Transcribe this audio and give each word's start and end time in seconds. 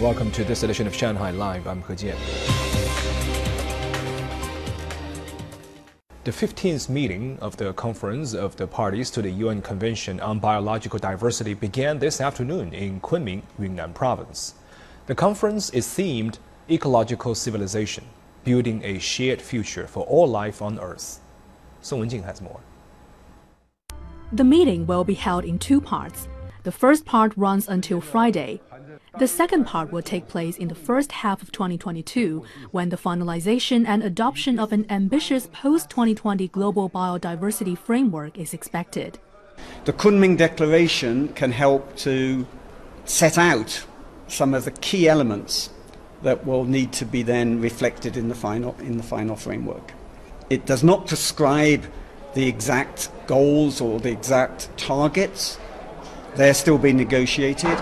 Welcome 0.00 0.30
to 0.30 0.44
this 0.44 0.62
edition 0.62 0.86
of 0.86 0.94
Shanghai 0.94 1.30
Live. 1.30 1.66
I'm 1.66 1.82
He 1.82 1.92
Jian. 1.92 2.16
The 6.24 6.30
15th 6.30 6.88
meeting 6.88 7.38
of 7.42 7.58
the 7.58 7.74
Conference 7.74 8.32
of 8.32 8.56
the 8.56 8.66
Parties 8.66 9.10
to 9.10 9.20
the 9.20 9.28
UN 9.28 9.60
Convention 9.60 10.18
on 10.20 10.38
Biological 10.38 10.98
Diversity 10.98 11.52
began 11.52 11.98
this 11.98 12.18
afternoon 12.18 12.72
in 12.72 13.02
Kunming, 13.02 13.42
Yunnan 13.58 13.92
Province. 13.92 14.54
The 15.04 15.14
conference 15.14 15.68
is 15.68 15.86
themed 15.86 16.38
Ecological 16.70 17.34
Civilization, 17.34 18.04
Building 18.42 18.82
a 18.82 18.98
Shared 18.98 19.42
Future 19.42 19.86
for 19.86 20.04
All 20.04 20.26
Life 20.26 20.62
on 20.62 20.78
Earth. 20.78 21.20
Song 21.82 22.00
Wenjing 22.00 22.24
has 22.24 22.40
more. 22.40 22.60
The 24.32 24.44
meeting 24.44 24.86
will 24.86 25.04
be 25.04 25.12
held 25.12 25.44
in 25.44 25.58
two 25.58 25.78
parts. 25.78 26.26
The 26.62 26.72
first 26.72 27.06
part 27.06 27.32
runs 27.36 27.68
until 27.68 28.02
Friday. 28.02 28.60
The 29.18 29.26
second 29.26 29.64
part 29.64 29.90
will 29.90 30.02
take 30.02 30.28
place 30.28 30.58
in 30.58 30.68
the 30.68 30.74
first 30.74 31.12
half 31.12 31.40
of 31.40 31.52
2022 31.52 32.44
when 32.70 32.90
the 32.90 32.98
finalization 32.98 33.86
and 33.86 34.02
adoption 34.02 34.58
of 34.58 34.70
an 34.70 34.84
ambitious 34.90 35.48
post 35.50 35.88
2020 35.88 36.48
global 36.48 36.90
biodiversity 36.90 37.78
framework 37.78 38.38
is 38.38 38.52
expected. 38.52 39.18
The 39.86 39.94
Kunming 39.94 40.36
Declaration 40.36 41.28
can 41.28 41.52
help 41.52 41.96
to 41.98 42.46
set 43.06 43.38
out 43.38 43.86
some 44.28 44.52
of 44.52 44.66
the 44.66 44.70
key 44.70 45.08
elements 45.08 45.70
that 46.22 46.46
will 46.46 46.64
need 46.64 46.92
to 46.92 47.06
be 47.06 47.22
then 47.22 47.60
reflected 47.62 48.18
in 48.18 48.28
the 48.28 48.34
final, 48.34 48.76
in 48.80 48.98
the 48.98 49.02
final 49.02 49.34
framework. 49.34 49.94
It 50.50 50.66
does 50.66 50.84
not 50.84 51.06
prescribe 51.06 51.86
the 52.34 52.46
exact 52.46 53.10
goals 53.26 53.80
or 53.80 53.98
the 53.98 54.10
exact 54.10 54.76
targets 54.76 55.58
they're 56.36 56.54
still 56.54 56.78
being 56.78 56.96
negotiated, 56.96 57.78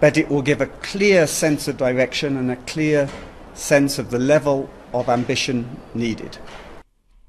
but 0.00 0.16
it 0.16 0.28
will 0.28 0.42
give 0.42 0.60
a 0.60 0.66
clear 0.66 1.26
sense 1.26 1.68
of 1.68 1.76
direction 1.76 2.36
and 2.36 2.50
a 2.50 2.56
clear 2.56 3.08
sense 3.54 3.98
of 3.98 4.10
the 4.10 4.18
level 4.18 4.68
of 4.92 5.08
ambition 5.08 5.80
needed. 5.94 6.38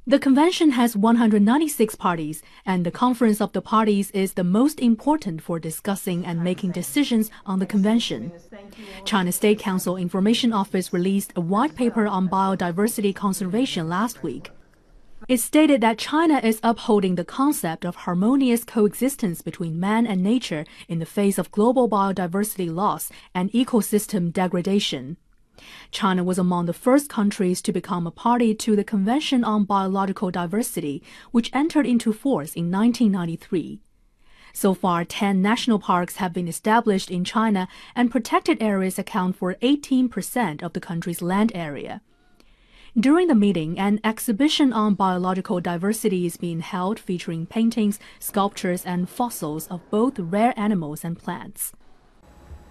The 0.07 0.19
convention 0.19 0.72
has 0.72 0.95
196 0.95 1.95
parties, 1.95 2.44
and 2.63 2.85
the 2.85 2.91
Conference 2.91 3.41
of 3.41 3.53
the 3.53 3.61
Parties 3.61 4.11
is 4.11 4.33
the 4.33 4.44
most 4.44 4.80
important 4.80 5.41
for 5.41 5.57
discussing 5.57 6.23
and 6.23 6.44
making 6.44 6.73
decisions 6.73 7.31
on 7.44 7.57
the 7.57 7.66
convention. 7.66 8.31
China 9.03 9.31
State 9.31 9.57
Council 9.57 9.97
Information 9.97 10.53
Office 10.53 10.94
released 10.94 11.33
a 11.35 11.41
white 11.41 11.75
paper 11.75 12.05
on 12.05 12.29
biodiversity 12.29 13.16
conservation 13.16 13.89
last 13.89 14.22
week. 14.22 14.52
It 15.27 15.39
stated 15.39 15.81
that 15.81 15.97
China 15.97 16.39
is 16.44 16.59
upholding 16.61 17.16
the 17.16 17.25
concept 17.25 17.83
of 17.83 17.95
harmonious 17.95 18.63
coexistence 18.63 19.41
between 19.41 19.80
man 19.80 20.05
and 20.05 20.22
nature 20.22 20.66
in 20.88 20.99
the 20.99 21.05
face 21.05 21.38
of 21.38 21.52
global 21.52 21.89
biodiversity 21.89 22.72
loss 22.72 23.09
and 23.33 23.52
ecosystem 23.52 24.31
degradation. 24.31 25.17
China 25.89 26.23
was 26.23 26.38
among 26.38 26.66
the 26.66 26.73
first 26.73 27.09
countries 27.09 27.61
to 27.61 27.72
become 27.72 28.05
a 28.05 28.11
party 28.11 28.53
to 28.53 28.75
the 28.75 28.83
Convention 28.83 29.44
on 29.44 29.63
Biological 29.63 30.30
Diversity, 30.30 31.02
which 31.31 31.50
entered 31.53 31.88
into 31.88 32.13
force 32.13 32.53
in 32.53 32.69
1993. 32.69 33.81
So 34.53 34.73
far, 34.73 35.03
10 35.05 35.41
national 35.41 35.79
parks 35.79 36.17
have 36.17 36.33
been 36.33 36.47
established 36.47 37.09
in 37.09 37.23
China, 37.23 37.67
and 37.95 38.11
protected 38.11 38.61
areas 38.61 39.00
account 39.00 39.35
for 39.35 39.55
18% 39.55 40.61
of 40.61 40.73
the 40.73 40.79
country's 40.79 41.22
land 41.22 41.52
area. 41.55 42.02
During 42.97 43.27
the 43.27 43.35
meeting, 43.35 43.77
an 43.77 43.99
exhibition 44.05 44.71
on 44.71 44.93
biological 44.93 45.59
diversity 45.59 46.25
is 46.25 46.38
being 46.38 46.61
held 46.61 46.97
featuring 46.97 47.45
paintings, 47.45 47.99
sculptures, 48.21 48.85
and 48.85 49.09
fossils 49.09 49.67
of 49.67 49.81
both 49.89 50.17
rare 50.17 50.53
animals 50.55 51.03
and 51.03 51.19
plants. 51.19 51.73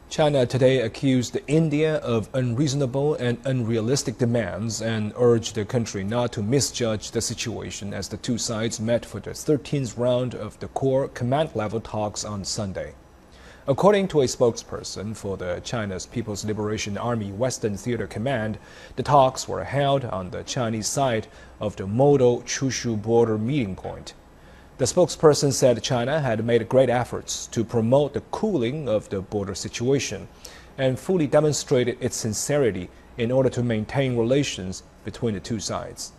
China 0.08 0.46
today 0.46 0.80
accused 0.80 1.36
India 1.46 1.96
of 1.96 2.30
unreasonable 2.32 3.16
and 3.16 3.36
unrealistic 3.44 4.16
demands 4.16 4.80
and 4.80 5.12
urged 5.18 5.56
the 5.56 5.64
country 5.66 6.02
not 6.02 6.32
to 6.32 6.42
misjudge 6.42 7.10
the 7.10 7.20
situation 7.20 7.92
as 7.92 8.08
the 8.08 8.16
two 8.16 8.38
sides 8.38 8.80
met 8.80 9.04
for 9.04 9.20
the 9.20 9.32
13th 9.32 9.98
round 9.98 10.34
of 10.34 10.58
the 10.58 10.68
corps 10.68 11.08
command 11.08 11.50
level 11.54 11.82
talks 11.82 12.24
on 12.24 12.46
Sunday. 12.46 12.94
According 13.66 14.08
to 14.08 14.20
a 14.20 14.26
spokesperson 14.26 15.16
for 15.16 15.38
the 15.38 15.58
China's 15.64 16.04
People's 16.04 16.44
Liberation 16.44 16.98
Army 16.98 17.32
Western 17.32 17.78
Theater 17.78 18.06
Command, 18.06 18.58
the 18.96 19.02
talks 19.02 19.48
were 19.48 19.64
held 19.64 20.04
on 20.04 20.28
the 20.28 20.42
Chinese 20.42 20.86
side 20.86 21.28
of 21.60 21.74
the 21.76 21.84
Moldo 21.84 22.42
Chushul 22.44 23.00
border 23.00 23.38
meeting 23.38 23.74
point. 23.74 24.12
The 24.76 24.84
spokesperson 24.84 25.50
said 25.50 25.82
China 25.82 26.20
had 26.20 26.44
made 26.44 26.68
great 26.68 26.90
efforts 26.90 27.46
to 27.46 27.64
promote 27.64 28.12
the 28.12 28.20
cooling 28.30 28.86
of 28.86 29.08
the 29.08 29.22
border 29.22 29.54
situation 29.54 30.28
and 30.76 30.98
fully 30.98 31.26
demonstrated 31.26 31.96
its 32.02 32.16
sincerity 32.16 32.90
in 33.16 33.32
order 33.32 33.48
to 33.48 33.62
maintain 33.62 34.18
relations 34.18 34.82
between 35.06 35.32
the 35.32 35.40
two 35.40 35.58
sides. 35.58 36.12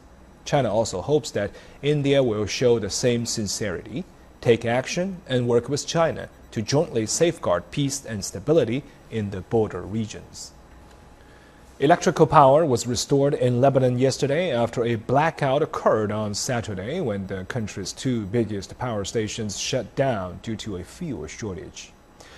China 0.46 0.74
also 0.74 1.00
hopes 1.00 1.30
that 1.30 1.52
India 1.84 2.24
will 2.24 2.48
show 2.48 2.80
the 2.80 2.90
same 2.90 3.24
sincerity, 3.24 4.04
take 4.42 4.66
action, 4.66 5.22
and 5.28 5.48
work 5.48 5.70
with 5.70 5.86
China 5.86 6.28
to 6.56 6.62
jointly 6.62 7.06
safeguard 7.06 7.70
peace 7.70 8.06
and 8.06 8.24
stability 8.24 8.82
in 9.12 9.30
the 9.32 9.42
border 9.42 9.82
regions. 9.82 10.54
Electrical 11.82 12.26
power 12.26 12.66
was 12.66 12.88
restored 12.88 13.34
in 13.34 13.60
Lebanon 13.60 14.00
yesterday 14.00 14.56
after 14.56 14.86
a 14.86 14.96
blackout 14.96 15.62
occurred 15.62 16.14
on 16.14 16.34
Saturday 16.34 17.02
when 17.02 17.28
the 17.28 17.44
country's 17.44 17.92
two 17.92 18.26
biggest 18.28 18.78
power 18.78 19.04
stations 19.04 19.60
shut 19.60 19.94
down 19.98 20.40
due 20.44 20.56
to 20.56 20.78
a 20.78 20.84
fuel 20.86 21.28
shortage. 21.28 21.92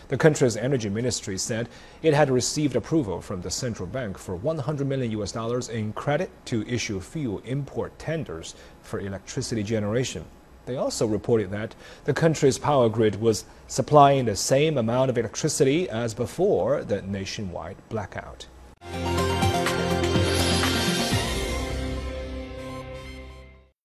The 0.07 0.17
country's 0.17 0.57
energy 0.57 0.89
ministry 0.89 1.37
said 1.37 1.69
it 2.01 2.15
had 2.15 2.31
received 2.31 2.75
approval 2.75 3.21
from 3.21 3.41
the 3.41 3.51
central 3.51 3.87
bank 3.87 4.17
for 4.17 4.35
100 4.35 4.87
million 4.87 5.11
US 5.11 5.31
dollars 5.31 5.69
in 5.69 5.93
credit 5.93 6.31
to 6.45 6.67
issue 6.67 6.99
fuel 6.99 7.39
import 7.45 7.99
tenders 7.99 8.55
for 8.81 8.99
electricity 8.99 9.61
generation. 9.61 10.25
They 10.67 10.75
also 10.75 11.07
reported 11.07 11.49
that 11.51 11.73
the 12.03 12.13
country's 12.13 12.57
power 12.57 12.89
grid 12.89 13.21
was 13.21 13.45
supplying 13.67 14.25
the 14.25 14.35
same 14.35 14.77
amount 14.77 15.09
of 15.09 15.17
electricity 15.17 15.89
as 15.89 16.13
before 16.13 16.83
the 16.83 17.01
nationwide 17.01 17.77
blackout. 17.89 18.47